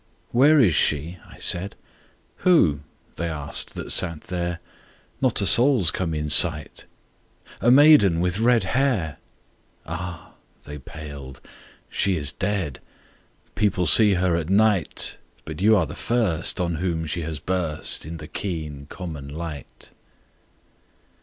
[0.31, 1.75] "Where is she?" I said:
[2.37, 2.79] —"Who?"
[3.17, 4.59] they asked that sat there;
[5.21, 6.85] "Not a soul's come in sight."
[7.61, 9.17] —"A maid with red hair."
[9.85, 10.33] —"Ah."
[10.63, 11.39] They paled.
[11.87, 12.79] "She is dead.
[13.53, 18.03] People see her at night, But you are the first On whom she has burst
[18.03, 19.91] In the keen common light."